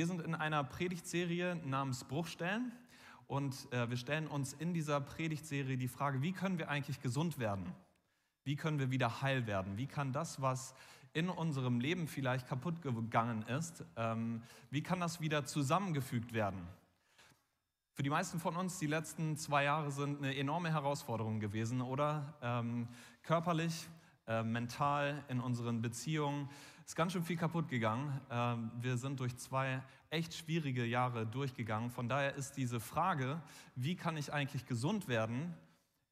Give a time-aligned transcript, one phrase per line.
[0.00, 2.72] Wir sind in einer Predigtserie namens Bruchstellen
[3.26, 7.38] und äh, wir stellen uns in dieser Predigtserie die Frage, wie können wir eigentlich gesund
[7.38, 7.70] werden?
[8.42, 9.76] Wie können wir wieder heil werden?
[9.76, 10.74] Wie kann das, was
[11.12, 14.40] in unserem Leben vielleicht kaputt gegangen ist, ähm,
[14.70, 16.66] wie kann das wieder zusammengefügt werden?
[17.92, 22.38] Für die meisten von uns, die letzten zwei Jahre sind eine enorme Herausforderung gewesen, oder?
[22.40, 22.88] Ähm,
[23.22, 23.86] körperlich,
[24.26, 26.48] äh, mental, in unseren Beziehungen
[26.90, 28.20] ist ganz schön viel kaputt gegangen.
[28.32, 29.80] Ähm, wir sind durch zwei
[30.10, 31.88] echt schwierige Jahre durchgegangen.
[31.88, 33.40] Von daher ist diese Frage,
[33.76, 35.54] wie kann ich eigentlich gesund werden,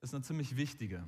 [0.03, 1.03] ist eine ziemlich wichtige.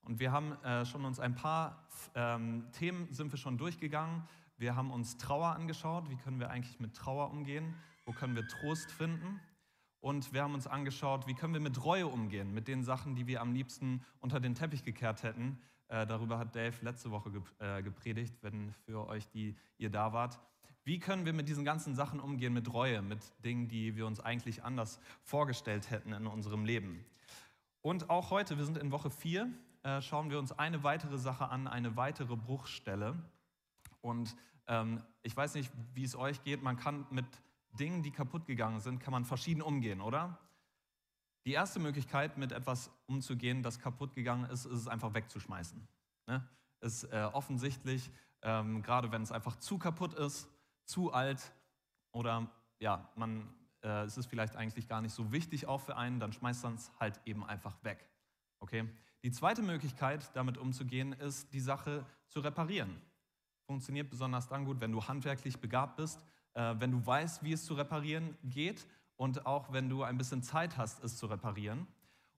[0.00, 4.26] Und wir haben äh, schon uns ein paar ähm, Themen sind wir schon durchgegangen.
[4.56, 6.08] Wir haben uns Trauer angeschaut.
[6.08, 7.74] Wie können wir eigentlich mit Trauer umgehen?
[8.06, 9.42] Wo können wir Trost finden?
[10.00, 13.26] Und wir haben uns angeschaut, wie können wir mit Reue umgehen, mit den Sachen, die
[13.26, 15.60] wir am liebsten unter den Teppich gekehrt hätten.
[15.88, 20.38] Äh, darüber hat Dave letzte Woche äh, gepredigt, wenn für euch, die ihr da wart.
[20.84, 24.20] Wie können wir mit diesen ganzen Sachen umgehen, mit Reue, mit Dingen, die wir uns
[24.20, 27.04] eigentlich anders vorgestellt hätten in unserem Leben?
[27.82, 29.50] Und auch heute, wir sind in Woche 4,
[29.82, 33.14] äh, schauen wir uns eine weitere Sache an, eine weitere Bruchstelle.
[34.00, 37.26] Und ähm, ich weiß nicht, wie es euch geht, man kann mit
[37.78, 40.38] Dingen, die kaputt gegangen sind, kann man verschieden umgehen, oder?
[41.48, 45.80] Die erste Möglichkeit, mit etwas umzugehen, das kaputt gegangen ist, ist es einfach wegzuschmeißen.
[46.26, 46.46] Ne?
[46.82, 48.10] Ist äh, offensichtlich,
[48.42, 50.46] ähm, gerade wenn es einfach zu kaputt ist,
[50.84, 51.40] zu alt
[52.12, 53.48] oder ja, man,
[53.82, 56.74] äh, es ist vielleicht eigentlich gar nicht so wichtig auch für einen, dann schmeißt man
[56.74, 58.06] es halt eben einfach weg.
[58.60, 58.86] Okay?
[59.22, 63.00] Die zweite Möglichkeit, damit umzugehen, ist, die Sache zu reparieren.
[63.66, 66.22] Funktioniert besonders dann gut, wenn du handwerklich begabt bist,
[66.52, 68.86] äh, wenn du weißt, wie es zu reparieren geht
[69.18, 71.86] und auch wenn du ein bisschen Zeit hast, es zu reparieren.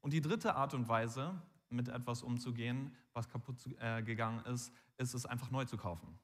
[0.00, 5.14] Und die dritte Art und Weise, mit etwas umzugehen, was kaputt äh, gegangen ist, ist
[5.14, 6.18] es einfach neu zu kaufen.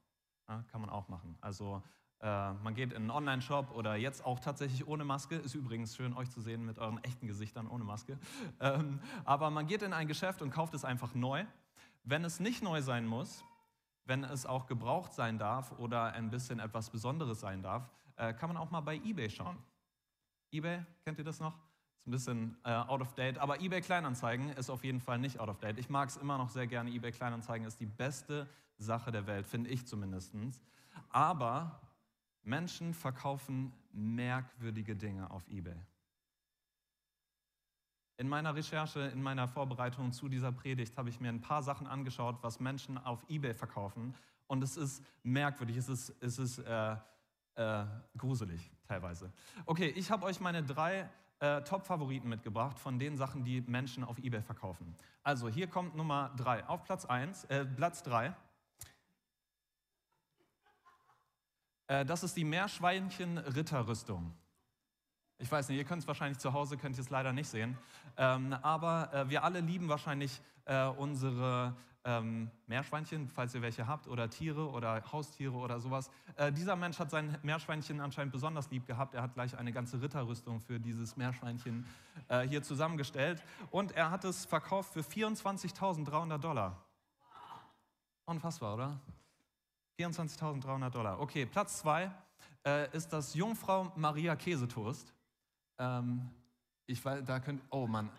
[0.49, 1.37] Ja, kann man auch machen.
[1.41, 1.81] Also
[2.19, 5.35] äh, man geht in einen Online-Shop oder jetzt auch tatsächlich ohne Maske.
[5.35, 8.17] Ist übrigens schön, euch zu sehen mit euren echten Gesichtern ohne Maske.
[8.59, 11.45] Ähm, aber man geht in ein Geschäft und kauft es einfach neu.
[12.03, 13.45] Wenn es nicht neu sein muss,
[14.05, 18.49] wenn es auch gebraucht sein darf oder ein bisschen etwas Besonderes sein darf, äh, kann
[18.49, 19.57] man auch mal bei eBay schauen.
[20.51, 21.53] eBay, kennt ihr das noch?
[21.97, 25.39] Ist ein bisschen äh, out of date, aber eBay Kleinanzeigen ist auf jeden Fall nicht
[25.39, 25.77] out of date.
[25.77, 26.89] Ich mag es immer noch sehr gerne.
[26.89, 28.47] eBay Kleinanzeigen ist die beste
[28.77, 30.33] Sache der Welt, finde ich zumindest.
[31.09, 31.81] Aber
[32.43, 35.75] Menschen verkaufen merkwürdige Dinge auf eBay.
[38.19, 41.85] In meiner Recherche, in meiner Vorbereitung zu dieser Predigt habe ich mir ein paar Sachen
[41.87, 44.15] angeschaut, was Menschen auf eBay verkaufen.
[44.47, 46.95] Und es ist merkwürdig, es ist, es ist äh,
[47.55, 47.85] äh,
[48.17, 49.31] gruselig teilweise.
[49.65, 51.09] Okay, ich habe euch meine drei
[51.39, 54.95] äh, Top-Favoriten mitgebracht von den Sachen, die Menschen auf eBay verkaufen.
[55.23, 56.65] Also hier kommt Nummer drei.
[56.67, 58.35] Auf Platz, eins, äh, Platz drei
[61.87, 64.33] Äh, das ist die Meerschweinchen-Ritterrüstung.
[65.39, 67.77] Ich weiß nicht, ihr könnt es wahrscheinlich zu Hause, könnt ihr es leider nicht sehen.
[68.17, 71.75] Ähm, aber äh, wir alle lieben wahrscheinlich äh, unsere
[72.07, 76.09] ähm, Meerschweinchen, falls ihr welche habt, oder Tiere oder Haustiere oder sowas.
[76.37, 79.13] Äh, dieser Mensch hat sein Meerschweinchen anscheinend besonders lieb gehabt.
[79.13, 81.85] Er hat gleich eine ganze Ritterrüstung für dieses Meerschweinchen
[82.29, 83.43] äh, hier zusammengestellt.
[83.71, 86.81] Und er hat es verkauft für 24.300 Dollar.
[88.25, 88.99] Unfassbar, oder?
[89.99, 91.19] 24.300 Dollar.
[91.19, 92.09] Okay, Platz zwei
[92.65, 95.13] äh, ist das Jungfrau Maria Käsetoast.
[95.77, 96.29] Ähm,
[96.85, 98.09] ich weiß, da könnt, oh Mann,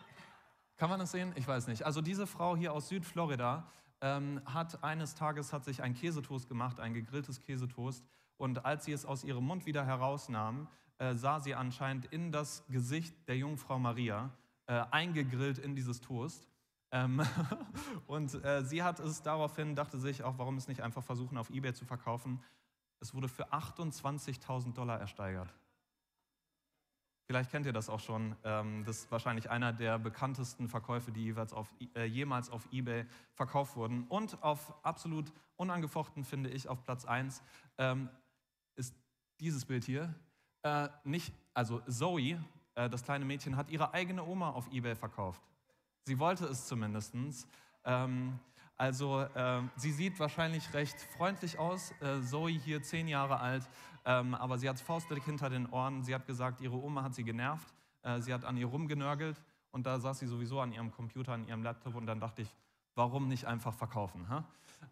[0.79, 1.33] kann man das sehen?
[1.35, 1.85] Ich weiß nicht.
[1.85, 6.79] Also diese Frau hier aus Südflorida ähm, hat eines Tages hat sich ein Käsetoast gemacht,
[6.79, 8.05] ein gegrilltes Käsetoast.
[8.37, 10.69] Und als sie es aus ihrem Mund wieder herausnahm,
[10.99, 14.31] äh, sah sie anscheinend in das Gesicht der Jungfrau Maria
[14.67, 16.49] äh, eingegrillt in dieses Toast.
[16.93, 17.23] Ähm,
[18.07, 21.51] und äh, sie hat es daraufhin, dachte sich auch, warum es nicht einfach versuchen, auf
[21.51, 22.41] Ebay zu verkaufen.
[23.01, 25.53] Es wurde für 28.000 Dollar ersteigert.
[27.29, 28.35] Vielleicht kennt ihr das auch schon.
[28.43, 33.05] Ähm, das ist wahrscheinlich einer der bekanntesten Verkäufe, die jeweils auf, äh, jemals auf eBay
[33.35, 34.05] verkauft wurden.
[34.09, 37.43] Und auf absolut unangefochten, finde ich, auf Platz 1
[37.77, 38.09] ähm,
[38.77, 38.95] ist
[39.41, 40.15] dieses Bild hier.
[40.63, 42.43] Äh, nicht, also Zoe,
[42.75, 45.43] äh, das kleine Mädchen, hat ihre eigene Oma auf eBay verkauft.
[46.07, 47.15] Sie wollte es zumindest.
[47.85, 48.41] Ähm,
[48.79, 53.69] also äh, sie sieht wahrscheinlich recht freundlich aus, äh, Zoe hier zehn Jahre alt,
[54.09, 56.03] ähm, aber sie hat faustdick hinter den Ohren.
[56.03, 57.73] Sie hat gesagt, ihre Oma hat sie genervt,
[58.03, 59.41] äh, sie hat an ihr rumgenörgelt
[59.71, 62.53] und da saß sie sowieso an ihrem Computer, an ihrem Laptop und dann dachte ich,
[62.97, 64.27] warum nicht einfach verkaufen?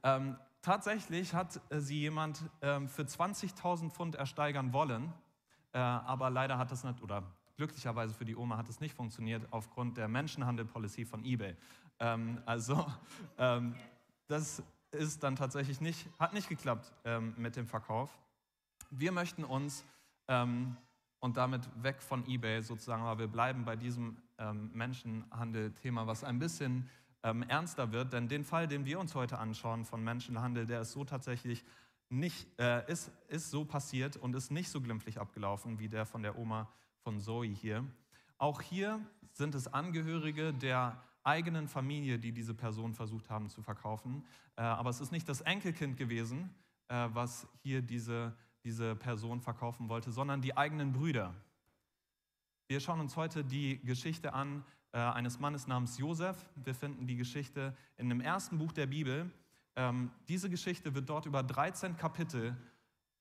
[0.05, 5.13] Ähm, tatsächlich hat äh, sie jemand ähm, für 20.000 Pfund ersteigern wollen,
[5.73, 7.25] äh, aber leider hat das nicht, oder
[7.57, 11.57] Glücklicherweise für die Oma hat es nicht funktioniert aufgrund der Menschenhandel-Policy von eBay.
[11.99, 12.87] Ähm, also
[13.39, 13.75] ähm,
[14.27, 18.11] das ist dann tatsächlich nicht, hat nicht geklappt ähm, mit dem Verkauf.
[18.91, 19.85] Wir möchten uns
[20.29, 20.77] ähm,
[21.21, 26.39] und damit weg von eBay sozusagen, aber wir bleiben bei diesem ähm, Menschenhandel-Thema, was ein
[26.39, 26.89] bisschen
[27.23, 30.93] ähm, ernster wird, denn den Fall, den wir uns heute anschauen von Menschenhandel, der ist
[30.93, 31.65] so tatsächlich
[32.09, 36.23] nicht, äh, ist, ist so passiert und ist nicht so glimpflich abgelaufen wie der von
[36.23, 36.69] der Oma
[37.03, 37.85] von Zoe hier.
[38.39, 39.01] Auch hier
[39.33, 44.25] sind es Angehörige der eigenen Familie, die diese Person versucht haben zu verkaufen.
[44.57, 46.55] Äh, aber es ist nicht das Enkelkind gewesen,
[46.89, 48.37] äh, was hier diese,
[48.67, 51.33] diese Person verkaufen wollte, sondern die eigenen Brüder.
[52.67, 56.37] Wir schauen uns heute die Geschichte an äh, eines Mannes namens Josef.
[56.57, 59.31] Wir finden die Geschichte in dem ersten Buch der Bibel.
[59.77, 62.57] Ähm, diese Geschichte wird dort über 13 Kapitel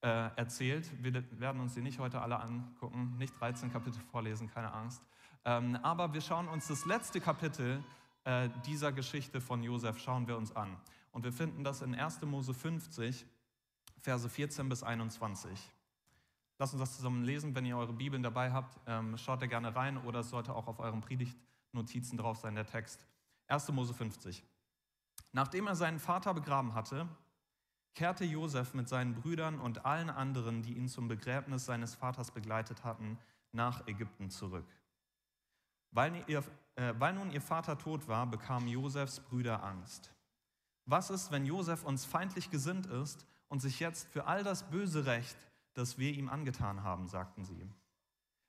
[0.02, 0.88] erzählt.
[1.02, 5.02] Wir werden uns sie nicht heute alle angucken, nicht 13 Kapitel vorlesen, keine Angst.
[5.44, 7.82] Ähm, aber wir schauen uns das letzte Kapitel
[8.24, 10.76] äh, dieser Geschichte von Josef, schauen wir uns an.
[11.12, 12.20] Und wir finden das in 1.
[12.22, 13.24] Mose 50,
[14.06, 15.50] Verse 14 bis 21.
[16.60, 17.56] Lasst uns das zusammen lesen.
[17.56, 20.68] Wenn ihr eure Bibeln dabei habt, ähm, schaut da gerne rein oder es sollte auch
[20.68, 23.04] auf euren Predigtnotizen drauf sein, der Text.
[23.48, 23.72] 1.
[23.72, 24.44] Mose 50.
[25.32, 27.08] Nachdem er seinen Vater begraben hatte,
[27.96, 32.84] kehrte Josef mit seinen Brüdern und allen anderen, die ihn zum Begräbnis seines Vaters begleitet
[32.84, 33.18] hatten,
[33.50, 34.68] nach Ägypten zurück.
[35.90, 36.44] Weil, ihr,
[36.76, 40.12] äh, weil nun ihr Vater tot war, bekamen Josefs Brüder Angst.
[40.84, 45.06] Was ist, wenn Josef uns feindlich gesinnt ist und sich jetzt für all das böse
[45.06, 45.36] Recht,
[45.74, 47.68] das wir ihm angetan haben, sagten sie.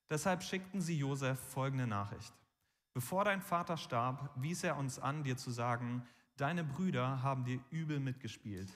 [0.09, 2.33] Deshalb schickten sie Josef folgende Nachricht.
[2.93, 6.07] Bevor dein Vater starb, wies er uns an, dir zu sagen,
[6.37, 8.71] deine Brüder haben dir übel mitgespielt.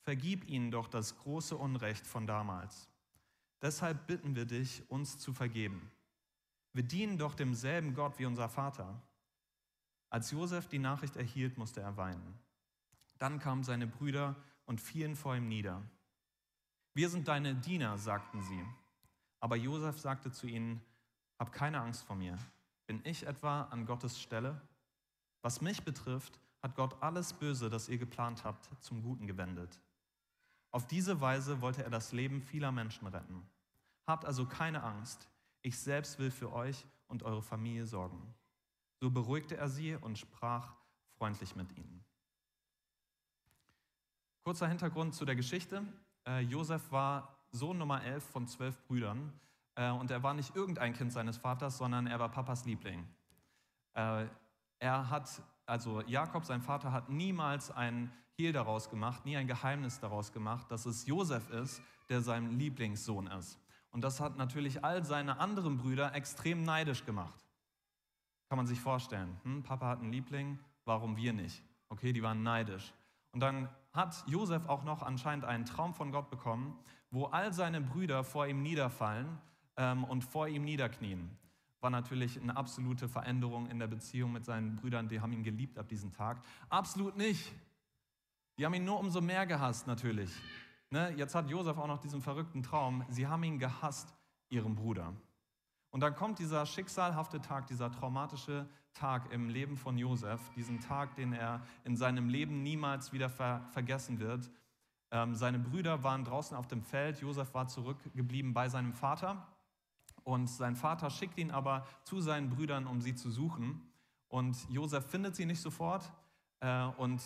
[0.00, 2.88] Vergib ihnen doch das große Unrecht von damals.
[3.62, 5.90] Deshalb bitten wir dich, uns zu vergeben.
[6.72, 9.00] Wir dienen doch demselben Gott wie unser Vater.
[10.10, 12.38] Als Josef die Nachricht erhielt, musste er weinen.
[13.18, 15.82] Dann kamen seine Brüder und fielen vor ihm nieder.
[16.94, 18.64] Wir sind deine Diener, sagten sie.
[19.40, 20.80] Aber Josef sagte zu ihnen,
[21.38, 22.38] Hab keine Angst vor mir.
[22.86, 24.60] Bin ich etwa an Gottes Stelle?
[25.42, 29.80] Was mich betrifft, hat Gott alles Böse, das ihr geplant habt, zum Guten gewendet.
[30.70, 33.46] Auf diese Weise wollte er das Leben vieler Menschen retten.
[34.06, 35.28] Habt also keine Angst.
[35.62, 38.34] Ich selbst will für euch und eure Familie sorgen.
[39.00, 40.74] So beruhigte er sie und sprach
[41.18, 42.05] freundlich mit ihnen.
[44.46, 45.82] Kurzer Hintergrund zu der Geschichte.
[46.24, 49.32] Äh, Josef war Sohn Nummer 11 von zwölf Brüdern
[49.74, 53.08] äh, und er war nicht irgendein Kind seines Vaters, sondern er war Papas Liebling.
[53.94, 54.26] Äh,
[54.78, 59.98] er hat, also Jakob, sein Vater, hat niemals ein Hehl daraus gemacht, nie ein Geheimnis
[59.98, 63.58] daraus gemacht, dass es Josef ist, der sein Lieblingssohn ist.
[63.90, 67.44] Und das hat natürlich all seine anderen Brüder extrem neidisch gemacht.
[68.48, 69.40] Kann man sich vorstellen.
[69.42, 71.64] Hm, Papa hat einen Liebling, warum wir nicht?
[71.88, 72.94] Okay, die waren neidisch.
[73.32, 76.78] Und dann hat Josef auch noch anscheinend einen Traum von Gott bekommen,
[77.10, 79.38] wo all seine Brüder vor ihm niederfallen
[79.76, 81.36] ähm, und vor ihm niederknien.
[81.80, 85.78] War natürlich eine absolute Veränderung in der Beziehung mit seinen Brüdern, die haben ihn geliebt
[85.78, 86.42] ab diesem Tag.
[86.68, 87.52] Absolut nicht.
[88.58, 90.30] Die haben ihn nur umso mehr gehasst natürlich.
[90.90, 93.04] Ne, jetzt hat Josef auch noch diesen verrückten Traum.
[93.08, 94.14] Sie haben ihn gehasst,
[94.48, 95.12] ihren Bruder.
[95.90, 101.14] Und dann kommt dieser schicksalhafte Tag, dieser traumatische Tag im Leben von Josef, diesen Tag,
[101.14, 104.50] den er in seinem Leben niemals wieder ver vergessen wird.
[105.10, 109.46] Ähm, seine Brüder waren draußen auf dem Feld, Josef war zurückgeblieben bei seinem Vater.
[110.24, 113.80] Und sein Vater schickt ihn aber zu seinen Brüdern, um sie zu suchen.
[114.28, 116.10] Und Josef findet sie nicht sofort
[116.60, 117.22] äh, und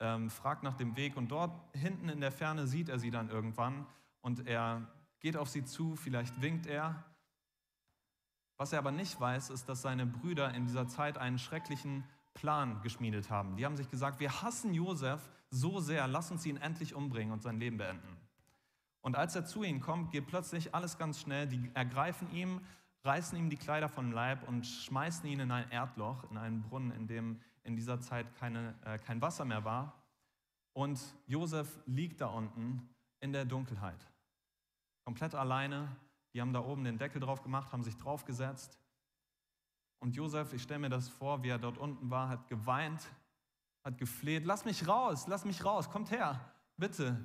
[0.00, 3.30] ähm, fragt nach dem Weg und dort hinten in der Ferne sieht er sie dann
[3.30, 3.86] irgendwann
[4.20, 4.86] und er
[5.20, 7.02] geht auf sie zu, vielleicht winkt er.
[8.56, 12.80] Was er aber nicht weiß, ist, dass seine Brüder in dieser Zeit einen schrecklichen Plan
[12.82, 13.56] geschmiedet haben.
[13.56, 17.42] Die haben sich gesagt, wir hassen Josef so sehr, lass uns ihn endlich umbringen und
[17.42, 18.16] sein Leben beenden.
[19.00, 21.46] Und als er zu ihnen kommt, geht plötzlich alles ganz schnell.
[21.46, 22.60] Die ergreifen ihn,
[23.04, 26.90] reißen ihm die Kleider vom Leib und schmeißen ihn in ein Erdloch, in einen Brunnen,
[26.92, 29.94] in dem in dieser Zeit keine, äh, kein Wasser mehr war.
[30.72, 32.88] Und Josef liegt da unten
[33.20, 34.06] in der Dunkelheit.
[35.04, 35.94] Komplett alleine.
[36.34, 38.78] Die haben da oben den Deckel drauf gemacht, haben sich draufgesetzt.
[40.00, 43.06] Und Josef, ich stelle mir das vor, wie er dort unten war, hat geweint,
[43.84, 46.40] hat gefleht, lass mich raus, lass mich raus, kommt her,
[46.76, 47.24] bitte.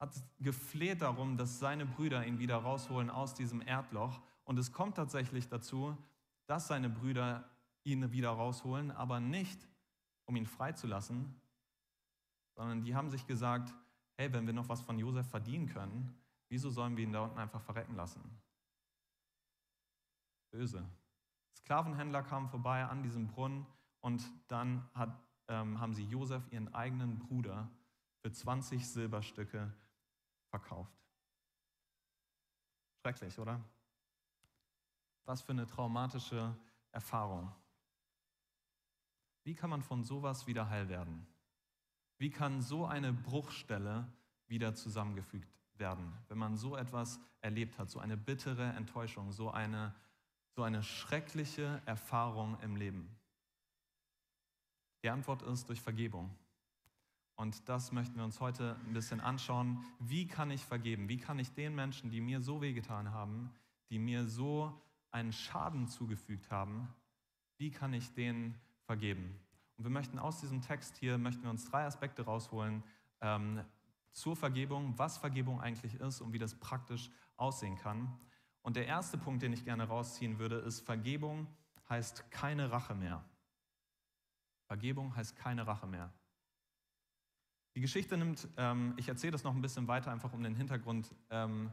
[0.00, 4.20] Hat gefleht darum, dass seine Brüder ihn wieder rausholen aus diesem Erdloch.
[4.44, 5.96] Und es kommt tatsächlich dazu,
[6.46, 7.48] dass seine Brüder
[7.84, 9.68] ihn wieder rausholen, aber nicht,
[10.24, 11.40] um ihn freizulassen,
[12.56, 13.74] sondern die haben sich gesagt,
[14.16, 16.14] hey, wenn wir noch was von Josef verdienen können,
[16.50, 18.20] wieso sollen wir ihn da unten einfach verrecken lassen?
[20.50, 20.84] Böse.
[21.56, 23.66] Sklavenhändler kamen vorbei an diesem Brunnen
[24.00, 25.16] und dann hat,
[25.48, 27.70] ähm, haben sie Josef, ihren eigenen Bruder,
[28.20, 29.72] für 20 Silberstücke
[30.48, 30.92] verkauft.
[33.00, 33.64] Schrecklich, oder?
[35.24, 36.54] Was für eine traumatische
[36.90, 37.54] Erfahrung.
[39.44, 41.26] Wie kann man von sowas wieder heil werden?
[42.18, 44.12] Wie kann so eine Bruchstelle
[44.48, 49.94] wieder zusammengefügt werden, wenn man so etwas erlebt hat, so eine bittere Enttäuschung, so eine,
[50.54, 53.16] so eine schreckliche Erfahrung im Leben?
[55.02, 56.30] Die Antwort ist durch Vergebung.
[57.36, 59.82] Und das möchten wir uns heute ein bisschen anschauen.
[59.98, 61.08] Wie kann ich vergeben?
[61.08, 63.50] Wie kann ich den Menschen, die mir so wehgetan haben,
[63.88, 64.78] die mir so
[65.10, 66.94] einen Schaden zugefügt haben,
[67.56, 69.34] wie kann ich denen vergeben?
[69.78, 72.82] Und wir möchten aus diesem Text hier, möchten wir uns drei Aspekte rausholen
[73.22, 73.64] ähm,
[74.12, 78.18] zur Vergebung, was Vergebung eigentlich ist und wie das praktisch aussehen kann.
[78.62, 81.46] Und der erste Punkt, den ich gerne rausziehen würde, ist, Vergebung
[81.88, 83.24] heißt keine Rache mehr.
[84.66, 86.12] Vergebung heißt keine Rache mehr.
[87.76, 91.14] Die Geschichte nimmt, ähm, ich erzähle das noch ein bisschen weiter, einfach um den Hintergrund
[91.30, 91.70] ähm,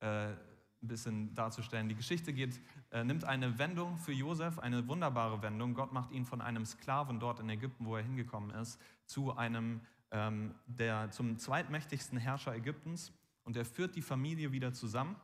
[0.00, 0.34] äh,
[0.82, 1.88] ein bisschen darzustellen.
[1.88, 5.74] Die Geschichte geht, äh, nimmt eine Wendung für Josef, eine wunderbare Wendung.
[5.74, 9.80] Gott macht ihn von einem Sklaven dort in Ägypten, wo er hingekommen ist, zu einem,
[10.10, 13.12] ähm, der, zum zweitmächtigsten Herrscher Ägyptens.
[13.44, 15.16] Und er führt die Familie wieder zusammen.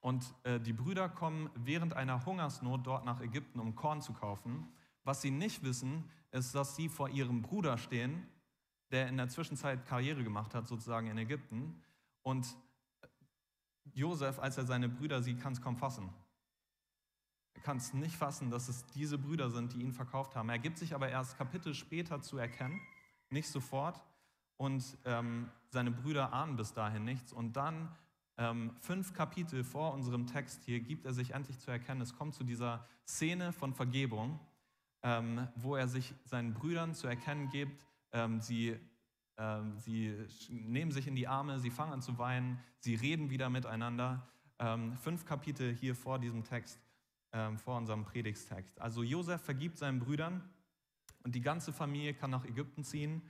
[0.00, 4.68] Und äh, die Brüder kommen während einer Hungersnot dort nach Ägypten, um Korn zu kaufen.
[5.04, 8.26] Was sie nicht wissen, ist, dass sie vor ihrem Bruder stehen,
[8.90, 11.82] der in der Zwischenzeit Karriere gemacht hat, sozusagen in Ägypten.
[12.22, 12.46] Und
[13.94, 16.08] Josef, als er seine Brüder sieht, kann es kaum fassen.
[17.54, 20.48] Er kann es nicht fassen, dass es diese Brüder sind, die ihn verkauft haben.
[20.50, 22.80] Er gibt sich aber erst Kapitel später zu erkennen,
[23.30, 24.02] nicht sofort.
[24.56, 27.32] Und ähm, seine Brüder ahnen bis dahin nichts.
[27.32, 27.94] Und dann,
[28.38, 32.00] ähm, fünf Kapitel vor unserem Text hier, gibt er sich endlich zu erkennen.
[32.00, 34.40] Es kommt zu dieser Szene von Vergebung
[35.06, 37.80] ähm, wo er sich seinen Brüdern zu erkennen gibt.
[38.10, 38.76] Ähm, sie,
[39.36, 40.12] ähm, sie
[40.48, 44.28] nehmen sich in die Arme, sie fangen an zu weinen, sie reden wieder miteinander.
[44.58, 46.80] Ähm, fünf Kapitel hier vor diesem Text,
[47.56, 48.80] vor unserem Predigstext.
[48.80, 50.42] Also Josef vergibt seinen Brüdern
[51.26, 53.20] und die ganze Familie kann nach Ägypten ziehen.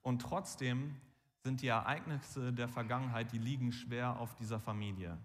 [0.00, 0.96] Und trotzdem
[1.40, 5.18] sind die Ereignisse der Vergangenheit, die liegen schwer auf dieser Familie.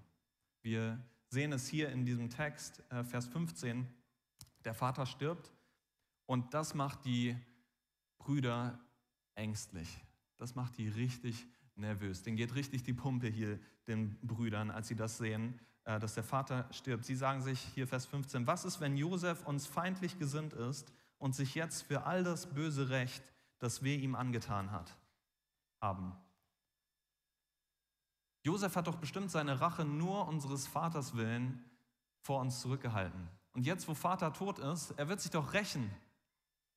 [0.62, 3.88] Wir sehen es hier in diesem Text, äh, Vers 15.
[4.66, 5.54] Der Vater stirbt
[6.26, 7.38] und das macht die
[8.18, 8.78] Brüder
[9.36, 10.04] ängstlich.
[10.36, 12.24] Das macht die richtig nervös.
[12.24, 16.26] Den geht richtig die Pumpe hier, den Brüdern, als sie das sehen, äh, dass der
[16.26, 17.06] Vater stirbt.
[17.06, 20.92] Sie sagen sich hier Vers 15, was ist, wenn Josef uns feindlich gesinnt ist
[21.22, 23.24] und sich jetzt für all das böse Recht,
[23.60, 24.98] das wir ihm angetan hat,
[25.80, 26.14] haben?
[28.44, 31.64] Josef hat doch bestimmt seine Rache nur unseres Vaters willen
[32.22, 33.30] vor uns zurückgehalten.
[33.54, 35.90] Und jetzt, wo Vater tot ist, er wird sich doch rächen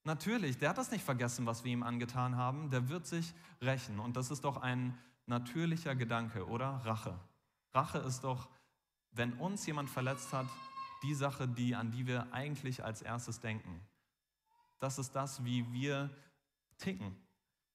[0.07, 2.69] Natürlich, der hat das nicht vergessen, was wir ihm angetan haben.
[2.69, 3.33] Der wird sich
[3.63, 3.99] rächen.
[3.99, 4.97] Und das ist doch ein
[5.27, 6.83] natürlicher Gedanke, oder?
[6.85, 7.19] Rache.
[7.73, 8.51] Rache ist doch,
[9.13, 10.47] wenn uns jemand verletzt hat,
[11.03, 13.81] die Sache, die, an die wir eigentlich als erstes denken.
[14.85, 16.11] Das ist das, wie wir
[16.77, 17.17] ticken.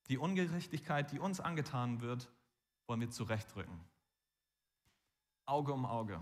[0.10, 2.30] Die Ungerechtigkeit, die uns angetan wird,
[2.86, 3.80] wollen wir zurechtrücken.
[5.48, 6.22] Auge um Auge,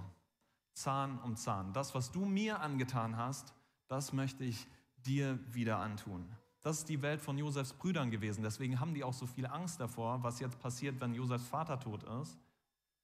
[0.72, 1.74] Zahn um Zahn.
[1.74, 3.53] Das, was du mir angetan hast,
[3.89, 4.65] das möchte ich
[4.96, 6.25] dir wieder antun.
[6.62, 8.41] Das ist die Welt von Josefs Brüdern gewesen.
[8.41, 12.03] Deswegen haben die auch so viel Angst davor, was jetzt passiert, wenn Josefs Vater tot
[12.22, 12.39] ist.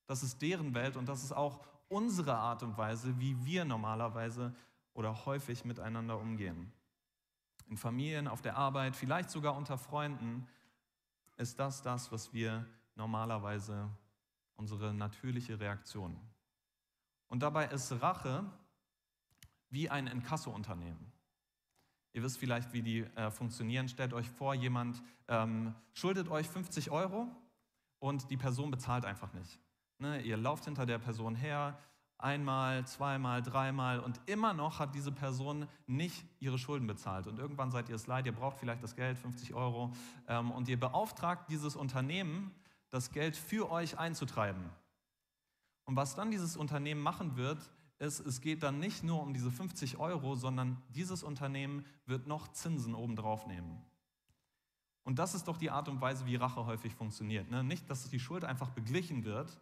[0.05, 1.59] Das ist deren Welt und das ist auch
[1.89, 4.55] unsere Art und Weise, wie wir normalerweise
[4.93, 6.71] oder häufig miteinander umgehen.
[7.67, 10.47] In Familien, auf der Arbeit, vielleicht sogar unter Freunden
[11.37, 12.65] ist das das, was wir
[12.95, 13.89] normalerweise
[14.55, 16.19] unsere natürliche Reaktion.
[17.27, 18.45] Und dabei ist Rache
[19.69, 21.11] wie ein Inkasso-Unternehmen.
[22.13, 23.89] Ihr wisst vielleicht, wie die äh, funktionieren.
[23.89, 27.27] Stellt euch vor, jemand ähm, schuldet euch 50 Euro
[27.97, 29.59] und die Person bezahlt einfach nicht.
[29.97, 30.21] Ne?
[30.21, 31.79] Ihr lauft hinter der Person her,
[32.17, 37.27] einmal, zweimal, dreimal und immer noch hat diese Person nicht ihre Schulden bezahlt.
[37.27, 39.91] Und irgendwann seid ihr es leid, ihr braucht vielleicht das Geld, 50 Euro,
[40.27, 42.53] ähm, und ihr beauftragt dieses Unternehmen,
[42.89, 44.63] das Geld für euch einzutreiben.
[45.85, 49.51] Und was dann dieses Unternehmen machen wird, ist, es geht dann nicht nur um diese
[49.51, 53.83] 50 Euro, sondern dieses Unternehmen wird noch Zinsen obendrauf nehmen.
[55.03, 57.49] Und das ist doch die Art und Weise, wie Rache häufig funktioniert.
[57.51, 57.63] Ne?
[57.63, 59.59] Nicht, dass die Schuld einfach beglichen wird,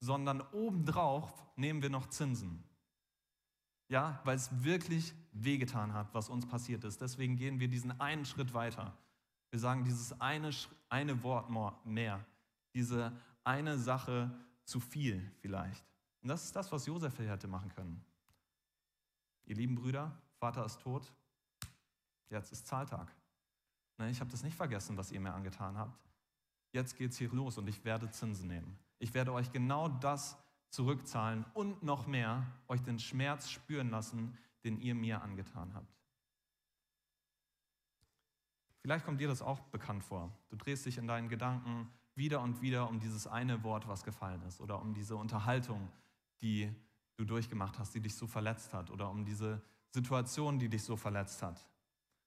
[0.00, 2.64] sondern obendrauf nehmen wir noch Zinsen.
[3.88, 7.00] Ja, weil es wirklich wehgetan hat, was uns passiert ist.
[7.00, 8.96] Deswegen gehen wir diesen einen Schritt weiter.
[9.50, 10.50] Wir sagen dieses eine,
[10.88, 11.50] eine Wort
[11.84, 12.24] mehr,
[12.74, 14.30] diese eine Sache
[14.64, 15.84] zu viel vielleicht.
[16.22, 18.04] Und das ist das, was Josef hätte machen können.
[19.46, 21.12] Ihr lieben Brüder, Vater ist tot,
[22.28, 23.12] jetzt ist Zahltag.
[23.98, 26.00] Ne, ich habe das nicht vergessen, was ihr mir angetan habt.
[26.72, 28.78] Jetzt geht es hier los und ich werde Zinsen nehmen.
[29.00, 30.36] Ich werde euch genau das
[30.68, 35.98] zurückzahlen und noch mehr euch den Schmerz spüren lassen, den ihr mir angetan habt.
[38.82, 40.30] Vielleicht kommt dir das auch bekannt vor.
[40.48, 44.42] Du drehst dich in deinen Gedanken wieder und wieder um dieses eine Wort, was gefallen
[44.42, 45.90] ist, oder um diese Unterhaltung,
[46.42, 46.70] die
[47.16, 50.96] du durchgemacht hast, die dich so verletzt hat, oder um diese Situation, die dich so
[50.96, 51.66] verletzt hat.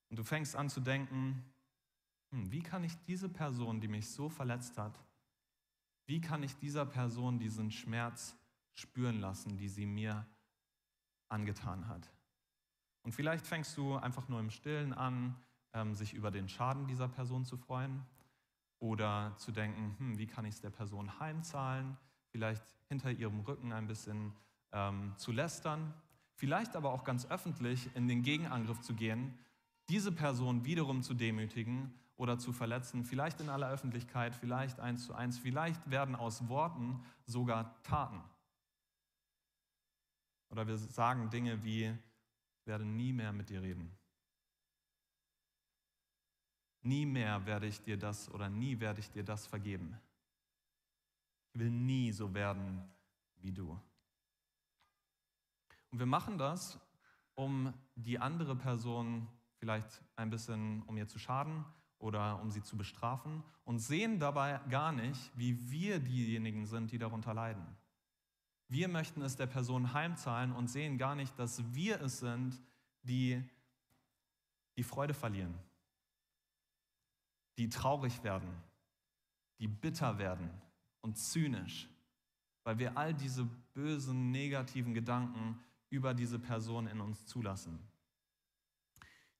[0.09, 1.43] Und du fängst an zu denken,
[2.31, 4.99] hm, wie kann ich diese Person, die mich so verletzt hat,
[6.05, 8.35] wie kann ich dieser Person diesen Schmerz
[8.73, 10.25] spüren lassen, die sie mir
[11.29, 12.11] angetan hat?
[13.03, 15.35] Und vielleicht fängst du einfach nur im Stillen an,
[15.73, 18.05] ähm, sich über den Schaden dieser Person zu freuen
[18.79, 21.97] oder zu denken, hm, wie kann ich es der Person heimzahlen,
[22.31, 24.33] vielleicht hinter ihrem Rücken ein bisschen
[24.71, 25.93] ähm, zu lästern,
[26.35, 29.37] vielleicht aber auch ganz öffentlich in den Gegenangriff zu gehen,
[29.89, 35.13] diese Person wiederum zu demütigen oder zu verletzen, vielleicht in aller Öffentlichkeit, vielleicht eins zu
[35.13, 38.23] eins, vielleicht werden aus Worten sogar Taten.
[40.49, 41.93] Oder wir sagen Dinge wie,
[42.61, 43.91] ich werde nie mehr mit dir reden.
[46.83, 49.99] Nie mehr werde ich dir das oder nie werde ich dir das vergeben.
[51.51, 52.89] Ich will nie so werden
[53.41, 53.77] wie du.
[55.91, 56.79] Und wir machen das,
[57.35, 59.27] um die andere Person
[59.57, 61.65] vielleicht ein bisschen, um ihr zu schaden
[62.03, 66.99] oder um sie zu bestrafen und sehen dabei gar nicht, wie wir diejenigen sind, die
[66.99, 67.65] darunter leiden.
[68.67, 72.61] Wir möchten es der Person heimzahlen und sehen gar nicht, dass wir es sind,
[73.03, 73.41] die
[74.75, 75.53] die Freude verlieren,
[77.57, 78.49] die traurig werden,
[79.59, 80.49] die bitter werden
[81.01, 81.87] und zynisch,
[82.63, 87.79] weil wir all diese bösen, negativen Gedanken über diese Person in uns zulassen.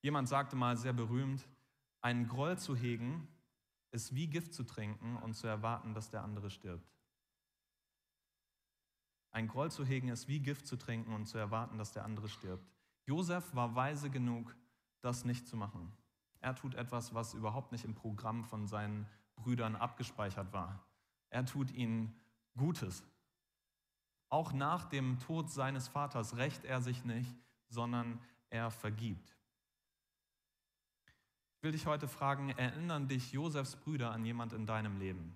[0.02, 1.48] Jemand sagte mal sehr berühmt,
[2.04, 3.28] einen Groll zu hegen
[3.92, 6.94] ist wie Gift zu trinken und zu erwarten, dass der andere stirbt.
[9.32, 12.30] Ein Groll zu hegen ist wie Gift zu trinken und zu erwarten, dass der andere
[12.30, 12.70] stirbt.
[13.06, 14.56] Josef war weise genug,
[15.02, 15.92] das nicht zu machen.
[16.40, 20.86] Er tut etwas, was überhaupt nicht im Programm von seinen Brüdern abgespeichert war.
[21.30, 22.20] Er tut ihnen
[22.58, 23.04] Gutes.
[24.30, 27.34] Auch nach dem Tod seines Vaters rächt er sich nicht,
[27.70, 29.38] sondern er vergibt.
[31.64, 35.34] Ich will dich heute fragen, erinnern dich Josefs Brüder an jemand in deinem Leben?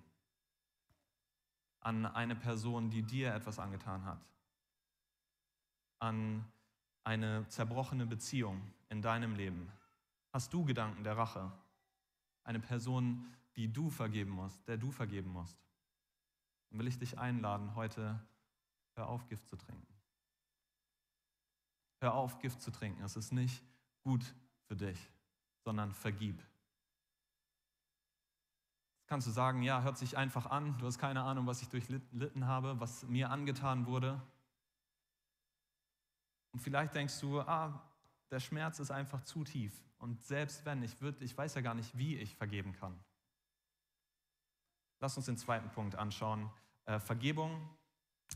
[1.80, 4.20] An eine Person, die dir etwas angetan hat?
[6.00, 6.44] An
[7.02, 8.60] eine zerbrochene Beziehung
[8.90, 9.72] in deinem Leben?
[10.30, 11.50] Hast du Gedanken der Rache?
[12.44, 15.56] Eine Person, die du vergeben musst, der du vergeben musst?
[16.68, 18.20] Dann will ich dich einladen, heute
[18.96, 19.94] hör auf, Gift zu trinken.
[22.02, 23.02] Hör auf, Gift zu trinken.
[23.02, 23.64] Es ist nicht
[24.02, 24.34] gut
[24.66, 25.08] für dich
[25.68, 26.38] sondern vergib.
[28.96, 31.68] Jetzt kannst du sagen, ja, hört sich einfach an, du hast keine Ahnung, was ich
[31.68, 34.18] durchlitten habe, was mir angetan wurde.
[36.52, 37.86] Und vielleicht denkst du, ah,
[38.30, 39.78] der Schmerz ist einfach zu tief.
[39.98, 42.98] Und selbst wenn, ich, würd, ich weiß ja gar nicht, wie ich vergeben kann.
[45.00, 46.50] Lass uns den zweiten Punkt anschauen.
[46.86, 47.76] Äh, Vergebung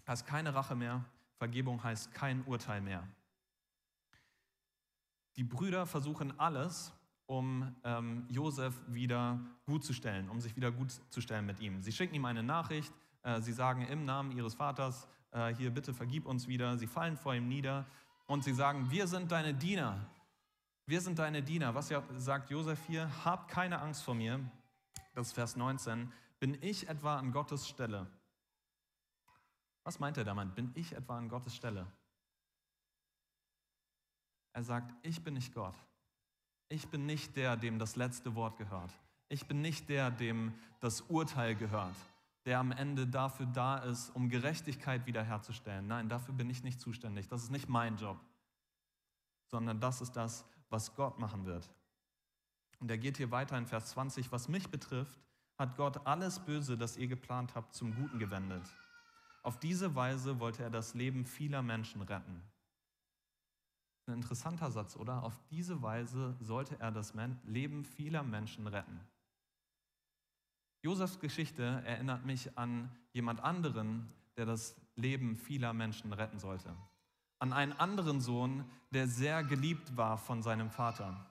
[0.06, 1.02] heißt keine Rache mehr.
[1.38, 3.08] Vergebung heißt kein Urteil mehr.
[5.36, 6.92] Die Brüder versuchen alles,
[7.26, 11.80] um ähm, Josef wieder gut zu stellen, um sich wieder gut zu stellen mit ihm.
[11.82, 15.94] Sie schicken ihm eine Nachricht, äh, sie sagen im Namen ihres Vaters, äh, hier bitte
[15.94, 16.76] vergib uns wieder.
[16.76, 17.86] Sie fallen vor ihm nieder
[18.26, 20.06] und sie sagen, wir sind deine Diener.
[20.86, 21.74] Wir sind deine Diener.
[21.74, 23.24] Was sagt Josef hier?
[23.24, 24.40] Hab keine Angst vor mir.
[25.14, 26.12] Das ist Vers 19.
[26.38, 28.06] Bin ich etwa an Gottes Stelle?
[29.84, 30.54] Was meint er damit?
[30.54, 31.86] Bin ich etwa an Gottes Stelle?
[34.52, 35.74] Er sagt, ich bin nicht Gott.
[36.72, 38.90] Ich bin nicht der, dem das letzte Wort gehört.
[39.28, 41.94] Ich bin nicht der, dem das Urteil gehört,
[42.46, 45.86] der am Ende dafür da ist, um Gerechtigkeit wiederherzustellen.
[45.86, 47.28] Nein, dafür bin ich nicht zuständig.
[47.28, 48.18] Das ist nicht mein Job,
[49.48, 51.68] sondern das ist das, was Gott machen wird.
[52.80, 54.32] Und er geht hier weiter in Vers 20.
[54.32, 55.20] Was mich betrifft,
[55.58, 58.64] hat Gott alles Böse, das ihr geplant habt, zum Guten gewendet.
[59.42, 62.42] Auf diese Weise wollte er das Leben vieler Menschen retten.
[64.06, 65.22] Ein interessanter Satz, oder?
[65.22, 69.00] Auf diese Weise sollte er das Leben vieler Menschen retten.
[70.82, 76.74] Josefs Geschichte erinnert mich an jemand anderen, der das Leben vieler Menschen retten sollte.
[77.38, 81.26] An einen anderen Sohn, der sehr geliebt war von seinem Vater.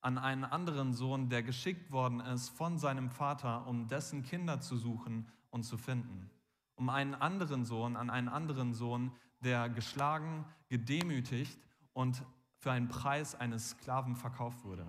[0.00, 4.76] An einen anderen Sohn, der geschickt worden ist von seinem Vater, um dessen Kinder zu
[4.76, 6.30] suchen und zu finden.
[6.76, 11.58] Um einen anderen Sohn, an einen anderen Sohn, der geschlagen, gedemütigt
[11.92, 12.22] und
[12.58, 14.86] für einen Preis eines Sklaven verkauft wurde.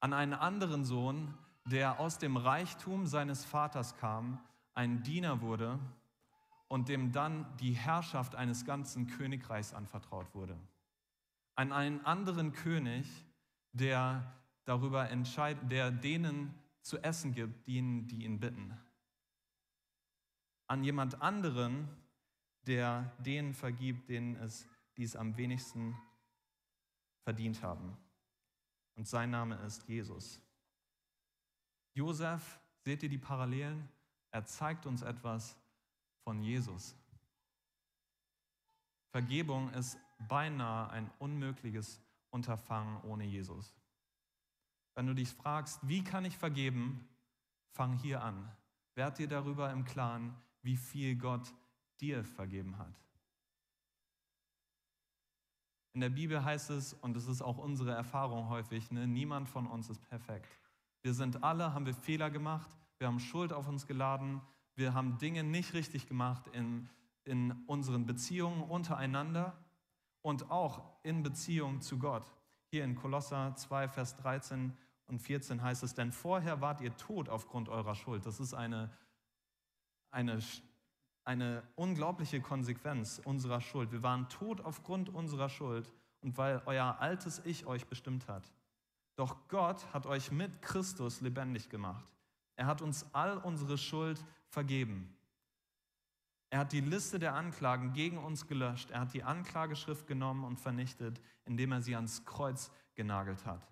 [0.00, 1.34] An einen anderen Sohn,
[1.66, 4.38] der aus dem Reichtum seines Vaters kam,
[4.74, 5.78] ein Diener wurde
[6.68, 10.58] und dem dann die Herrschaft eines ganzen Königreichs anvertraut wurde.
[11.54, 13.06] An einen anderen König,
[13.72, 14.34] der
[14.64, 18.76] darüber entscheidet, der denen zu essen gibt, die die ihn bitten.
[20.66, 21.88] An jemand anderen,
[22.66, 25.96] der denen vergibt, denen es, die es am wenigsten
[27.24, 27.96] verdient haben.
[28.96, 30.40] Und sein Name ist Jesus.
[31.94, 33.88] Josef, seht ihr die Parallelen?
[34.30, 35.56] Er zeigt uns etwas
[36.22, 36.96] von Jesus.
[39.10, 43.72] Vergebung ist beinahe ein unmögliches Unterfangen ohne Jesus.
[44.94, 47.08] Wenn du dich fragst, wie kann ich vergeben,
[47.70, 48.50] fang hier an.
[48.94, 51.52] Werd dir darüber im Klaren, wie viel Gott
[52.00, 53.00] dir vergeben hat.
[55.94, 59.66] In der Bibel heißt es, und es ist auch unsere Erfahrung häufig, ne, niemand von
[59.66, 60.58] uns ist perfekt.
[61.02, 64.40] Wir sind alle, haben wir Fehler gemacht, wir haben Schuld auf uns geladen,
[64.74, 66.88] wir haben Dinge nicht richtig gemacht in,
[67.24, 69.56] in unseren Beziehungen untereinander
[70.20, 72.24] und auch in Beziehung zu Gott.
[72.70, 74.76] Hier in Kolosser 2, Vers 13
[75.06, 78.26] und 14 heißt es, denn vorher wart ihr tot aufgrund eurer Schuld.
[78.26, 78.90] Das ist eine,
[80.10, 80.40] eine
[81.24, 83.92] eine unglaubliche Konsequenz unserer Schuld.
[83.92, 88.52] Wir waren tot aufgrund unserer Schuld und weil euer altes Ich euch bestimmt hat.
[89.16, 92.04] Doch Gott hat euch mit Christus lebendig gemacht.
[92.56, 95.16] Er hat uns all unsere Schuld vergeben.
[96.50, 98.90] Er hat die Liste der Anklagen gegen uns gelöscht.
[98.90, 103.66] Er hat die Anklageschrift genommen und vernichtet, indem er sie ans Kreuz genagelt hat.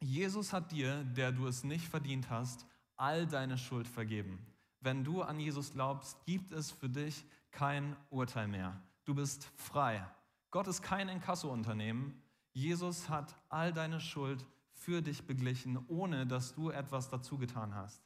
[0.00, 2.66] Jesus hat dir, der du es nicht verdient hast,
[2.96, 4.51] all deine Schuld vergeben
[4.82, 8.80] wenn du an Jesus glaubst, gibt es für dich kein Urteil mehr.
[9.04, 10.04] Du bist frei.
[10.50, 12.20] Gott ist kein Inkasso-Unternehmen.
[12.52, 18.02] Jesus hat all deine Schuld für dich beglichen, ohne dass du etwas dazu getan hast.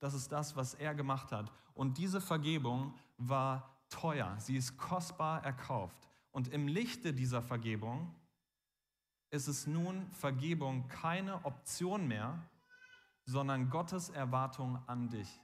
[0.00, 1.50] Das ist das, was er gemacht hat.
[1.74, 4.36] Und diese Vergebung war teuer.
[4.38, 6.08] Sie ist kostbar erkauft.
[6.30, 8.14] Und im Lichte dieser Vergebung
[9.30, 12.38] ist es nun Vergebung keine Option mehr,
[13.24, 15.40] sondern Gottes Erwartung an dich.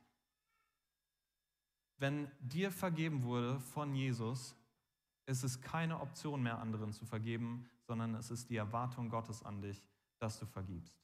[1.98, 4.56] Wenn dir vergeben wurde von Jesus,
[5.26, 9.62] ist es keine Option mehr, anderen zu vergeben, sondern es ist die Erwartung Gottes an
[9.62, 9.82] dich,
[10.18, 10.94] dass du vergibst.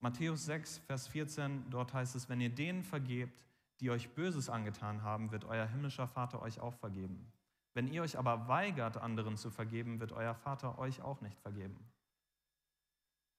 [0.00, 3.44] Matthäus 6, Vers 14, dort heißt es, wenn ihr denen vergebt,
[3.80, 7.32] die euch Böses angetan haben, wird euer himmlischer Vater euch auch vergeben.
[7.74, 11.78] Wenn ihr euch aber weigert, anderen zu vergeben, wird euer Vater euch auch nicht vergeben.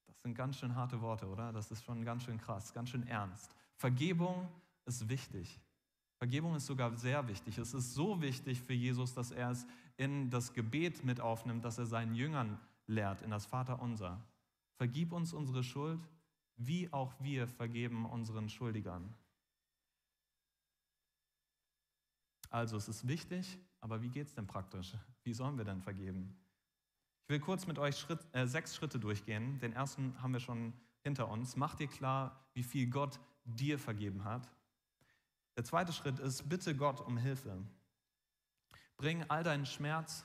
[0.05, 1.51] Das sind ganz schön harte Worte, oder?
[1.51, 3.55] Das ist schon ganz schön krass, ganz schön ernst.
[3.75, 4.47] Vergebung
[4.85, 5.59] ist wichtig.
[6.17, 7.57] Vergebung ist sogar sehr wichtig.
[7.57, 11.77] Es ist so wichtig für Jesus, dass er es in das Gebet mit aufnimmt, dass
[11.77, 14.19] er seinen Jüngern lehrt, in das Vaterunser.
[14.77, 16.01] Vergib uns unsere Schuld,
[16.55, 19.13] wie auch wir vergeben unseren Schuldigern.
[22.49, 24.93] Also es ist wichtig, aber wie geht es denn praktisch?
[25.23, 26.35] Wie sollen wir denn vergeben?
[27.23, 29.59] Ich will kurz mit euch Schritt, äh, sechs Schritte durchgehen.
[29.59, 31.55] Den ersten haben wir schon hinter uns.
[31.55, 34.49] Mach dir klar, wie viel Gott dir vergeben hat.
[35.57, 37.57] Der zweite Schritt ist, bitte Gott um Hilfe.
[38.95, 40.23] Bring all deinen Schmerz,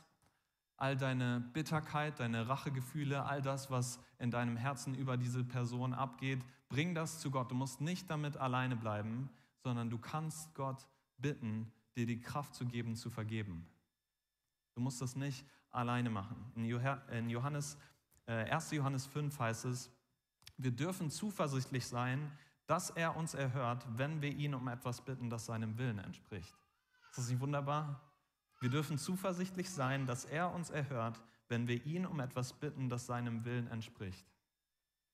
[0.77, 6.45] all deine Bitterkeit, deine Rachegefühle, all das, was in deinem Herzen über diese Person abgeht,
[6.69, 7.51] bring das zu Gott.
[7.51, 9.31] Du musst nicht damit alleine bleiben,
[9.63, 13.67] sondern du kannst Gott bitten, dir die Kraft zu geben, zu vergeben.
[14.75, 16.53] Du musst das nicht alleine machen.
[16.57, 17.79] In Johannes,
[18.27, 18.73] 1.
[18.73, 19.91] Äh, Johannes 5 heißt es,
[20.59, 22.31] wir dürfen zuversichtlich sein,
[22.67, 26.55] dass er uns erhört, wenn wir ihn um etwas bitten, das seinem Willen entspricht.
[27.11, 28.01] Ist das nicht wunderbar?
[28.61, 33.07] Wir dürfen zuversichtlich sein, dass er uns erhört, wenn wir ihn um etwas bitten, das
[33.07, 34.25] seinem Willen entspricht.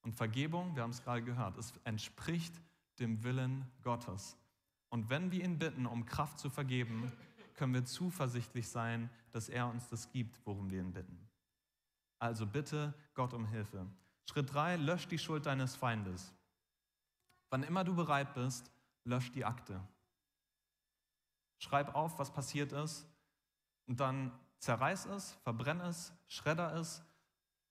[0.03, 2.61] Und Vergebung, wir haben es gerade gehört, es entspricht
[2.99, 4.37] dem Willen Gottes.
[4.91, 7.13] Und wenn wir ihn bitten, um Kraft zu vergeben,
[7.55, 11.19] können wir zuversichtlich sein, dass er uns das gibt, worum wir ihn bitten.
[12.19, 13.87] Also bitte Gott um Hilfe.
[14.31, 16.33] Schritt 3, lösch die Schuld deines Feindes.
[17.51, 18.71] Wann immer du bereit bist,
[19.05, 19.81] lösch die Akte.
[21.59, 23.07] Schreib auf, was passiert ist
[23.87, 27.03] und dann zerreiß es, verbrenn es, schredder es,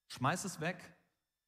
[0.08, 0.96] schmeiß es weg,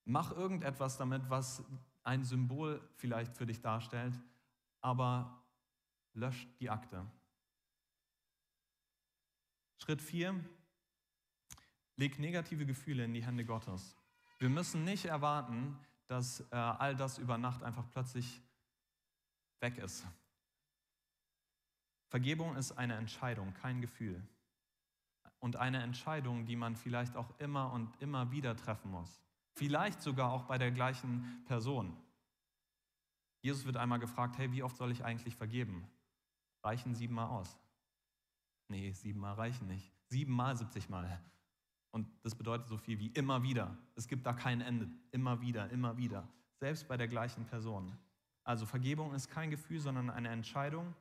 [0.06, 1.64] mach irgendetwas damit, was
[2.04, 4.20] ein Symbol vielleicht für dich darstellt,
[4.82, 5.44] aber
[6.14, 7.06] lösch die Akte.
[9.78, 10.44] Schritt 4.
[11.96, 13.96] Leg negative Gefühle in die Hände Gottes.
[14.38, 15.78] Wir müssen nicht erwarten,
[16.10, 18.42] dass äh, all das über Nacht einfach plötzlich
[19.60, 20.06] weg ist.
[22.08, 24.22] Vergebung ist eine Entscheidung, kein Gefühl.
[25.40, 29.22] Und eine Entscheidung, die man vielleicht auch immer und immer wieder treffen muss.
[29.56, 31.96] Vielleicht sogar auch bei der gleichen Person.
[33.42, 35.88] Jesus wird einmal gefragt, hey, wie oft soll ich eigentlich vergeben?
[36.64, 37.58] reichen siebenmal aus.
[38.68, 39.94] Nee, siebenmal reichen nicht.
[40.08, 41.22] Siebenmal, 70 Mal.
[41.92, 43.78] Und das bedeutet so viel wie immer wieder.
[43.96, 44.90] Es gibt da kein Ende.
[45.12, 46.28] Immer wieder, immer wieder.
[46.60, 47.98] Selbst bei der gleichen Person.
[48.44, 50.94] Also Vergebung ist kein Gefühl, sondern eine Entscheidung.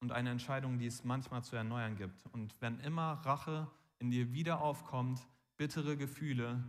[0.00, 2.26] Und eine Entscheidung, die es manchmal zu erneuern gibt.
[2.32, 5.26] Und wenn immer Rache in dir wieder aufkommt,
[5.56, 6.62] bittere Gefühle,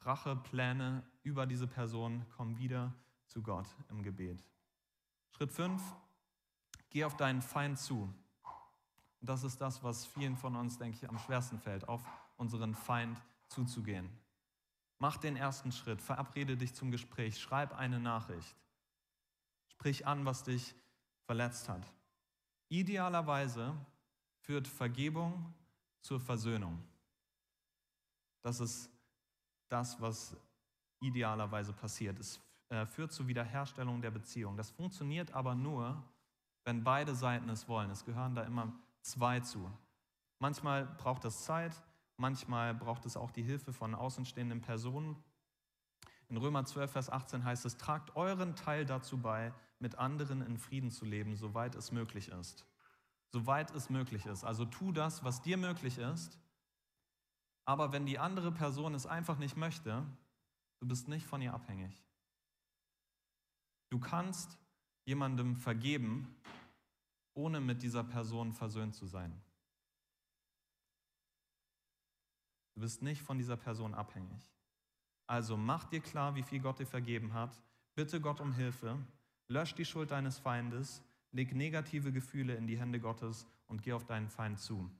[0.00, 2.92] Rachepläne über diese Person, kommen wieder
[3.26, 4.44] zu Gott im Gebet.
[5.30, 5.80] Schritt 5,
[6.90, 8.12] geh auf deinen Feind zu.
[9.22, 12.02] Und das ist das, was vielen von uns, denke ich, am schwersten fällt, auf
[12.36, 14.10] unseren Feind zuzugehen.
[14.98, 18.56] Mach den ersten Schritt, verabrede dich zum Gespräch, schreib eine Nachricht.
[19.68, 20.74] Sprich an, was dich
[21.24, 21.86] verletzt hat.
[22.68, 23.72] Idealerweise
[24.40, 25.54] führt Vergebung
[26.00, 26.82] zur Versöhnung.
[28.40, 28.90] Das ist
[29.68, 30.36] das, was
[31.00, 32.18] idealerweise passiert.
[32.18, 34.56] Es äh, führt zur Wiederherstellung der Beziehung.
[34.56, 36.02] Das funktioniert aber nur,
[36.64, 37.90] wenn beide Seiten es wollen.
[37.92, 39.70] Es gehören da immer zwei zu.
[40.38, 41.82] Manchmal braucht es Zeit,
[42.16, 45.22] manchmal braucht es auch die Hilfe von außenstehenden Personen.
[46.28, 50.56] In Römer 12, Vers 18 heißt es, tragt euren Teil dazu bei, mit anderen in
[50.56, 52.64] Frieden zu leben, soweit es möglich ist.
[53.32, 54.44] Soweit es möglich ist.
[54.44, 56.38] Also tu das, was dir möglich ist.
[57.64, 60.04] Aber wenn die andere Person es einfach nicht möchte,
[60.80, 62.02] du bist nicht von ihr abhängig.
[63.90, 64.58] Du kannst
[65.04, 66.34] jemandem vergeben,
[67.34, 69.32] ohne mit dieser Person versöhnt zu sein.
[72.74, 74.52] Du bist nicht von dieser Person abhängig.
[75.26, 77.60] Also mach dir klar, wie viel Gott dir vergeben hat.
[77.94, 78.98] Bitte Gott um Hilfe.
[79.48, 81.02] Lösch die Schuld deines Feindes.
[81.32, 84.90] Leg negative Gefühle in die Hände Gottes und geh auf deinen Feind zu.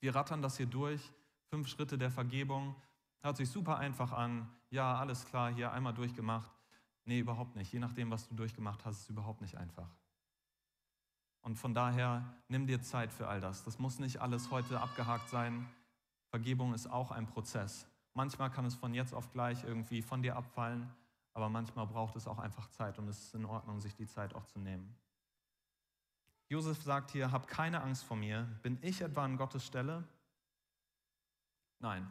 [0.00, 1.12] Wir rattern das hier durch.
[1.50, 2.74] Fünf Schritte der Vergebung.
[3.20, 4.48] Hört sich super einfach an.
[4.70, 6.52] Ja, alles klar, hier einmal durchgemacht.
[7.04, 7.72] Nee, überhaupt nicht.
[7.72, 9.88] Je nachdem, was du durchgemacht hast, ist es überhaupt nicht einfach.
[11.48, 13.64] Und von daher nimm dir Zeit für all das.
[13.64, 15.66] Das muss nicht alles heute abgehakt sein.
[16.28, 17.86] Vergebung ist auch ein Prozess.
[18.12, 20.90] Manchmal kann es von jetzt auf gleich irgendwie von dir abfallen,
[21.32, 24.34] aber manchmal braucht es auch einfach Zeit und es ist in Ordnung, sich die Zeit
[24.34, 24.94] auch zu nehmen.
[26.50, 28.46] Josef sagt hier, hab keine Angst vor mir.
[28.60, 30.04] Bin ich etwa an Gottes Stelle?
[31.78, 32.06] Nein,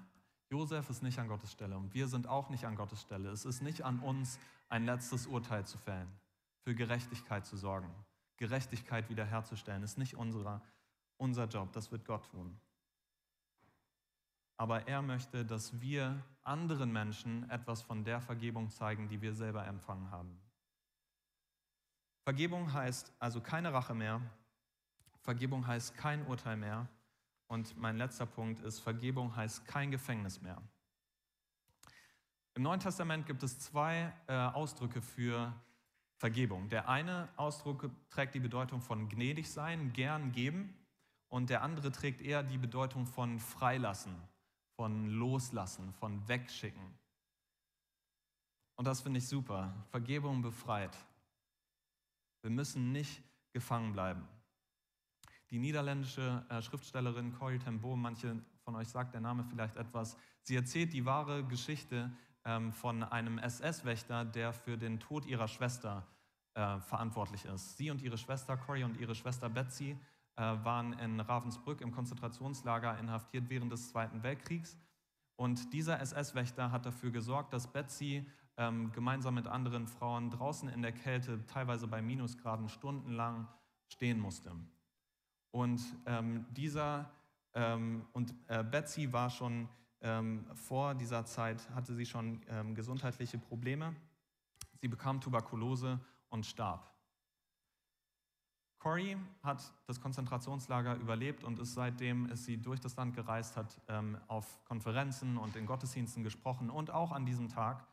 [0.50, 3.30] Josef ist nicht an Gottes Stelle und wir sind auch nicht an Gottes Stelle.
[3.30, 6.12] Es ist nicht an uns, ein letztes Urteil zu fällen,
[6.63, 7.93] für Gerechtigkeit zu sorgen.
[8.38, 9.84] Gerechtigkeit wiederherzustellen.
[9.84, 10.62] Ist nicht unserer,
[11.17, 12.60] unser Job, das wird Gott tun.
[14.58, 19.65] Aber er möchte, dass wir anderen Menschen etwas von der Vergebung zeigen, die wir selber
[19.67, 20.39] empfangen haben.
[22.23, 24.21] Vergebung heißt also keine Rache mehr.
[25.21, 26.88] Vergebung heißt kein Urteil mehr.
[27.47, 30.62] Und mein letzter Punkt ist, Vergebung heißt kein Gefängnis mehr.
[32.56, 35.54] Im Neuen Testament gibt es zwei äh, Ausdrücke für
[36.18, 36.70] Vergebung.
[36.70, 40.74] Der eine Ausdruck trägt die Bedeutung von gnädig sein, gern geben,
[41.30, 44.16] und der andere trägt eher die Bedeutung von freilassen,
[44.76, 46.98] von loslassen, von wegschicken.
[48.78, 49.74] Und das finde ich super.
[49.90, 50.96] Vergebung befreit.
[52.42, 54.28] Wir müssen nicht gefangen bleiben.
[55.50, 60.18] Die niederländische äh, Schriftstellerin Corrie ten Boom, manche von euch sagt der Name vielleicht etwas,
[60.44, 62.12] sie erzählt die wahre Geschichte
[62.72, 66.08] von einem SS-Wächter, der für den Tod ihrer Schwester
[66.54, 67.78] äh, verantwortlich ist.
[67.78, 69.98] Sie und ihre Schwester Corrie und ihre Schwester Betsy
[70.38, 74.78] äh, waren in Ravensbrück im Konzentrationslager inhaftiert während des Zweiten Weltkriegs.
[75.36, 78.26] Und dieser SS-Wächter hat dafür gesorgt, dass Betsy
[78.58, 83.48] ähm, gemeinsam mit anderen Frauen draußen in der Kälte, teilweise bei Minusgraden, stundenlang
[83.88, 84.52] stehen musste.
[85.52, 87.12] Und ähm, dieser
[87.54, 89.70] ähm, und äh, Betsy war schon
[90.02, 93.96] ähm, vor dieser Zeit hatte sie schon ähm, gesundheitliche Probleme.
[94.80, 96.92] Sie bekam Tuberkulose und starb.
[98.80, 103.82] Corey hat das Konzentrationslager überlebt und ist seitdem ist sie durch das Land gereist, hat
[103.88, 107.86] ähm, auf Konferenzen und in Gottesdiensten gesprochen und auch an diesem Tag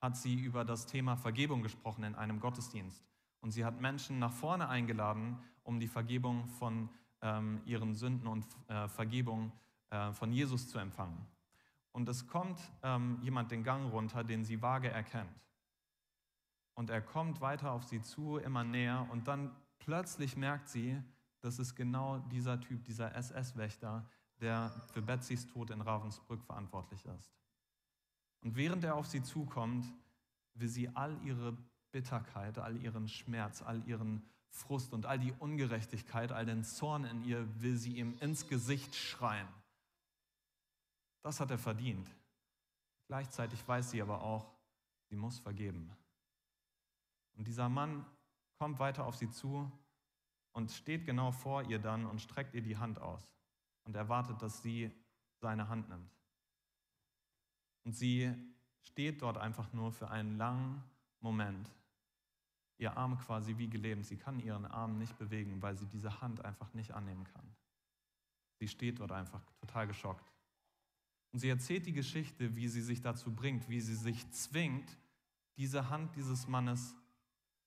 [0.00, 3.04] hat sie über das Thema Vergebung gesprochen in einem Gottesdienst.
[3.40, 6.88] Und sie hat Menschen nach vorne eingeladen, um die Vergebung von
[7.22, 9.52] ähm, ihren Sünden und äh, Vergebung
[9.90, 11.24] äh, von Jesus zu empfangen.
[11.92, 15.40] Und es kommt ähm, jemand den Gang runter, den sie vage erkennt.
[16.74, 19.06] Und er kommt weiter auf sie zu, immer näher.
[19.10, 21.00] Und dann plötzlich merkt sie,
[21.40, 24.08] das ist genau dieser Typ, dieser SS-Wächter,
[24.40, 27.34] der für Betsys Tod in Ravensbrück verantwortlich ist.
[28.42, 29.84] Und während er auf sie zukommt,
[30.54, 31.56] will sie all ihre
[31.92, 37.24] Bitterkeit, all ihren Schmerz, all ihren Frust und all die Ungerechtigkeit, all den Zorn in
[37.24, 39.48] ihr, will sie ihm ins Gesicht schreien.
[41.22, 42.08] Das hat er verdient.
[43.06, 44.52] Gleichzeitig weiß sie aber auch,
[45.08, 45.90] sie muss vergeben.
[47.34, 48.04] Und dieser Mann
[48.58, 49.70] kommt weiter auf sie zu
[50.52, 53.32] und steht genau vor ihr dann und streckt ihr die Hand aus
[53.84, 54.90] und erwartet, dass sie
[55.40, 56.10] seine Hand nimmt.
[57.84, 58.32] Und sie
[58.82, 60.82] steht dort einfach nur für einen langen
[61.20, 61.70] Moment.
[62.78, 64.06] Ihr Arm quasi wie gelähmt.
[64.06, 67.54] Sie kann ihren Arm nicht bewegen, weil sie diese Hand einfach nicht annehmen kann.
[68.58, 70.31] Sie steht dort einfach total geschockt.
[71.32, 74.98] Und sie erzählt die Geschichte, wie sie sich dazu bringt, wie sie sich zwingt,
[75.56, 76.94] diese Hand dieses Mannes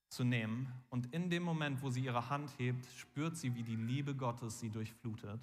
[0.09, 0.71] zu nehmen.
[0.89, 4.59] Und in dem Moment, wo sie ihre Hand hebt, spürt sie, wie die Liebe Gottes
[4.59, 5.41] sie durchflutet,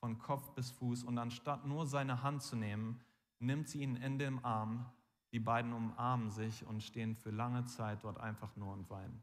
[0.00, 1.04] von Kopf bis Fuß.
[1.04, 3.00] Und anstatt nur seine Hand zu nehmen,
[3.38, 4.86] nimmt sie ihn in den Arm.
[5.32, 9.22] Die beiden umarmen sich und stehen für lange Zeit dort einfach nur und weinen.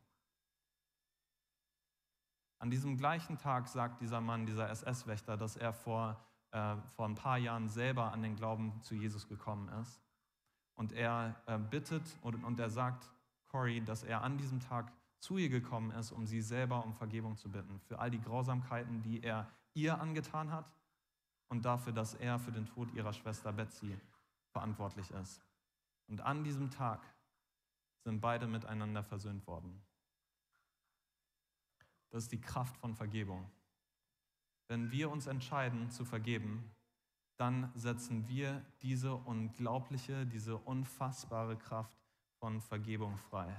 [2.60, 6.20] An diesem gleichen Tag sagt dieser Mann, dieser SS-Wächter, dass er vor,
[6.52, 10.02] äh, vor ein paar Jahren selber an den Glauben zu Jesus gekommen ist.
[10.76, 13.12] Und er äh, bittet und, und er sagt
[13.48, 17.36] Corey, dass er an diesem Tag zu ihr gekommen ist, um sie selber um Vergebung
[17.36, 17.80] zu bitten.
[17.82, 20.72] Für all die Grausamkeiten, die er ihr angetan hat
[21.50, 24.00] und dafür, dass er für den Tod ihrer Schwester Betsy
[24.52, 25.42] verantwortlich ist.
[26.08, 27.02] Und an diesem Tag
[28.04, 29.82] sind beide miteinander versöhnt worden.
[32.10, 33.50] Das ist die Kraft von Vergebung.
[34.70, 36.64] Wenn wir uns entscheiden zu vergeben,
[37.38, 41.98] dann setzen wir diese unglaubliche, diese unfassbare Kraft
[42.38, 43.52] von Vergebung frei.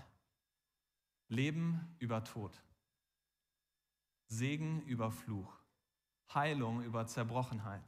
[1.29, 2.63] Leben über Tod.
[4.29, 5.53] Segen über Fluch.
[6.33, 7.83] Heilung über Zerbrochenheit.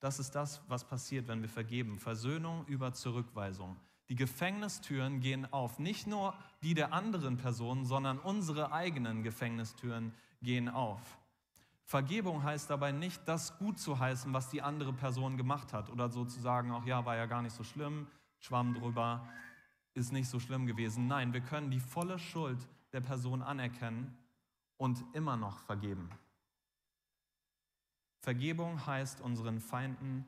[0.00, 1.98] Das ist das, was passiert, wenn wir vergeben.
[1.98, 3.76] Versöhnung über Zurückweisung.
[4.08, 5.78] Die Gefängnistüren gehen auf.
[5.78, 11.18] Nicht nur die der anderen Person, sondern unsere eigenen Gefängnistüren gehen auf.
[11.84, 15.90] Vergebung heißt dabei nicht, das gut zu heißen, was die andere Person gemacht hat.
[15.90, 18.06] Oder sozusagen auch, ja, war ja gar nicht so schlimm,
[18.38, 19.28] schwamm drüber,
[19.92, 21.06] ist nicht so schlimm gewesen.
[21.06, 24.16] Nein, wir können die volle Schuld der Person anerkennen
[24.76, 26.10] und immer noch vergeben.
[28.20, 30.26] Vergebung heißt, unseren Feinden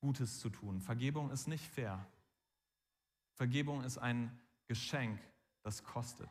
[0.00, 0.80] Gutes zu tun.
[0.80, 2.04] Vergebung ist nicht fair.
[3.34, 5.20] Vergebung ist ein Geschenk,
[5.62, 6.28] das kostet.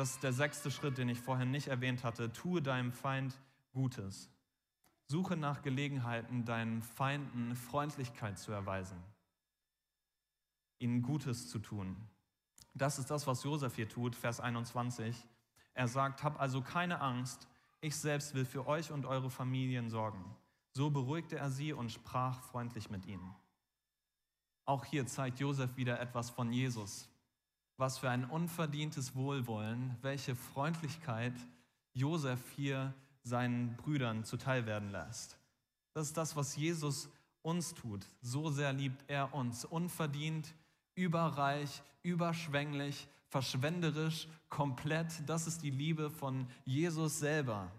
[0.00, 2.32] Das ist der sechste Schritt, den ich vorhin nicht erwähnt hatte.
[2.32, 3.38] Tue deinem Feind
[3.74, 4.30] Gutes.
[5.04, 8.96] Suche nach Gelegenheiten, deinen Feinden Freundlichkeit zu erweisen,
[10.78, 11.98] ihnen Gutes zu tun.
[12.72, 15.14] Das ist das, was Josef hier tut, Vers 21.
[15.74, 17.46] Er sagt, hab also keine Angst,
[17.82, 20.24] ich selbst will für euch und eure Familien sorgen.
[20.72, 23.34] So beruhigte er sie und sprach freundlich mit ihnen.
[24.64, 27.09] Auch hier zeigt Josef wieder etwas von Jesus.
[27.80, 31.32] Was für ein unverdientes Wohlwollen, welche Freundlichkeit
[31.94, 35.38] Josef hier seinen Brüdern zuteil werden lässt.
[35.94, 37.08] Das ist das, was Jesus
[37.40, 38.04] uns tut.
[38.20, 39.64] So sehr liebt er uns.
[39.64, 40.52] Unverdient,
[40.94, 45.26] überreich, überschwänglich, verschwenderisch, komplett.
[45.26, 47.72] Das ist die Liebe von Jesus selber.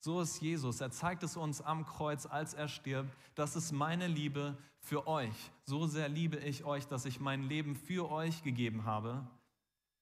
[0.00, 0.80] So ist Jesus.
[0.80, 3.14] Er zeigt es uns am Kreuz, als er stirbt.
[3.34, 5.52] Das ist meine Liebe für euch.
[5.64, 9.26] So sehr liebe ich euch, dass ich mein Leben für euch gegeben habe.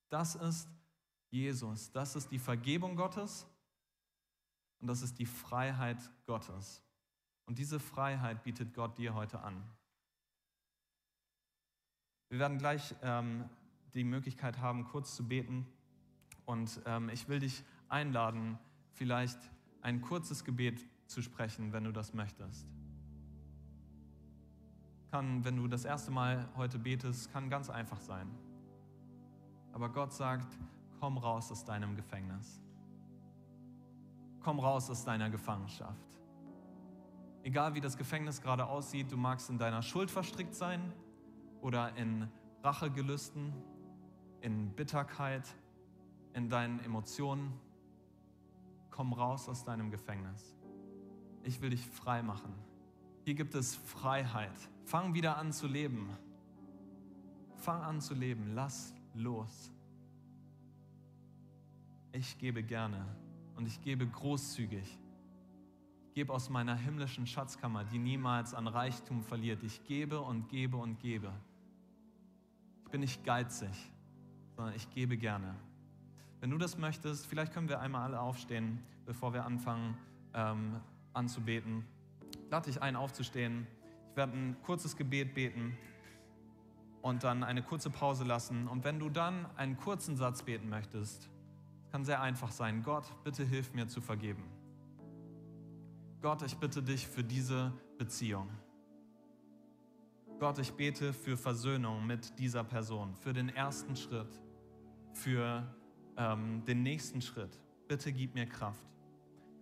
[0.08, 0.68] Das ist
[1.30, 1.90] Jesus.
[1.90, 3.46] Das ist die Vergebung Gottes
[4.80, 6.82] und das ist die Freiheit Gottes.
[7.46, 9.64] Und diese Freiheit bietet Gott dir heute an.
[12.28, 13.48] Wir werden gleich ähm,
[13.94, 15.66] die Möglichkeit haben, kurz zu beten.
[16.44, 18.58] Und ähm, ich will dich einladen,
[18.92, 19.38] vielleicht
[19.82, 22.66] ein kurzes Gebet zu sprechen, wenn du das möchtest.
[25.10, 28.28] Kann, wenn du das erste Mal heute betest, kann ganz einfach sein.
[29.72, 30.58] Aber Gott sagt,
[31.00, 32.60] komm raus aus deinem Gefängnis.
[34.40, 36.04] Komm raus aus deiner Gefangenschaft.
[37.42, 40.92] Egal wie das Gefängnis gerade aussieht, du magst in deiner Schuld verstrickt sein
[41.62, 42.28] oder in
[42.62, 43.52] Rachegelüsten
[44.40, 45.42] in Bitterkeit,
[46.34, 47.52] in deinen Emotionen.
[48.98, 50.56] Komm raus aus deinem Gefängnis.
[51.44, 52.52] Ich will dich frei machen.
[53.24, 54.58] Hier gibt es Freiheit.
[54.87, 56.10] Fang wieder an zu leben.
[57.58, 58.54] Fang an zu leben.
[58.56, 59.70] Lass los.
[62.10, 63.06] Ich gebe gerne
[63.54, 64.98] und ich gebe großzügig.
[66.08, 69.62] Ich gebe aus meiner himmlischen Schatzkammer, die niemals an Reichtum verliert.
[69.62, 71.33] Ich gebe und gebe und gebe.
[72.83, 73.92] Ich bin nicht geizig
[74.58, 75.54] sondern ich gebe gerne.
[76.40, 79.96] Wenn du das möchtest, vielleicht können wir einmal alle aufstehen, bevor wir anfangen
[80.34, 80.80] ähm,
[81.12, 81.84] anzubeten.
[82.50, 83.66] Lade dich ein, aufzustehen.
[84.10, 85.76] Ich werde ein kurzes Gebet beten
[87.02, 88.68] und dann eine kurze Pause lassen.
[88.68, 91.28] Und wenn du dann einen kurzen Satz beten möchtest,
[91.90, 92.82] kann sehr einfach sein.
[92.82, 94.44] Gott, bitte hilf mir zu vergeben.
[96.20, 98.48] Gott, ich bitte dich für diese Beziehung.
[100.38, 104.40] Gott, ich bete für Versöhnung mit dieser Person, für den ersten Schritt,
[105.12, 105.64] für
[106.19, 107.58] ähm, den nächsten Schritt.
[107.87, 108.87] Bitte gib mir Kraft.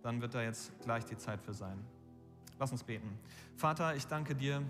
[0.03, 1.77] Dann wird da jetzt gleich die Zeit für sein.
[2.59, 3.17] Lass uns beten.
[3.55, 4.61] Vater, ich danke dir,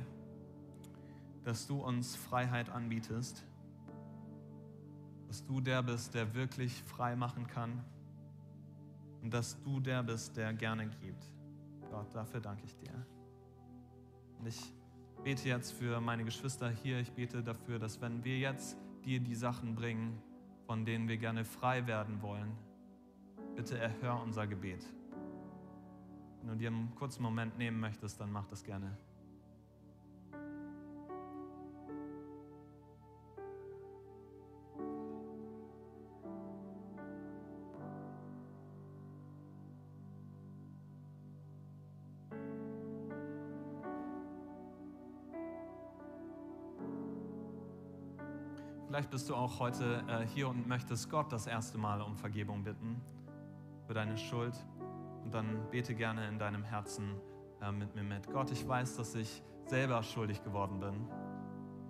[1.44, 3.44] dass du uns Freiheit anbietest,
[5.28, 7.84] dass du der bist, der wirklich frei machen kann
[9.22, 11.32] und dass du der bist, der gerne gibt.
[11.90, 12.94] Gott, dafür danke ich dir.
[14.40, 14.74] Und ich
[15.24, 17.00] bete jetzt für meine Geschwister hier.
[17.00, 20.22] Ich bete dafür, dass wenn wir jetzt dir die Sachen bringen,
[20.68, 22.52] von denen wir gerne frei werden wollen,
[23.56, 24.86] bitte erhör unser Gebet.
[26.42, 28.98] Wenn du dir einen kurzen Moment nehmen möchtest, dann mach das gerne.
[48.98, 52.64] Vielleicht bist du auch heute äh, hier und möchtest Gott das erste Mal um Vergebung
[52.64, 53.00] bitten
[53.86, 54.56] für deine Schuld.
[55.24, 57.14] Und dann bete gerne in deinem Herzen
[57.62, 58.26] äh, mit mir mit.
[58.34, 60.96] Gott, ich weiß, dass ich selber schuldig geworden bin.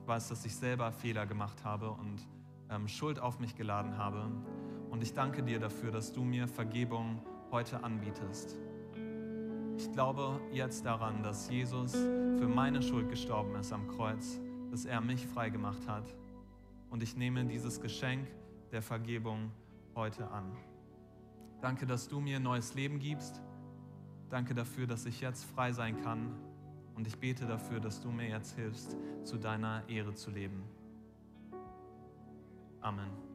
[0.01, 2.27] Ich weiß, dass ich selber Fehler gemacht habe und
[2.69, 4.29] ähm, Schuld auf mich geladen habe.
[4.89, 8.57] Und ich danke dir dafür, dass du mir Vergebung heute anbietest.
[9.77, 14.41] Ich glaube jetzt daran, dass Jesus für meine Schuld gestorben ist am Kreuz,
[14.71, 16.03] dass er mich frei gemacht hat
[16.89, 18.27] und ich nehme dieses Geschenk
[18.71, 19.51] der Vergebung
[19.95, 20.55] heute an.
[21.61, 23.41] Danke, dass du mir neues Leben gibst.
[24.29, 26.35] Danke dafür, dass ich jetzt frei sein kann.
[26.95, 30.63] Und ich bete dafür, dass du mir jetzt hilfst, zu deiner Ehre zu leben.
[32.81, 33.26] Amen.